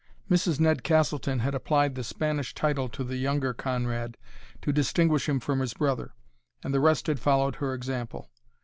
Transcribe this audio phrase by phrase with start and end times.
[0.31, 0.59] Mrs.
[0.59, 4.17] Ned Castleton had applied the Spanish title to the younger Conrad
[4.63, 6.15] to distinguish him from his brother,
[6.63, 8.31] and the rest had followed her example.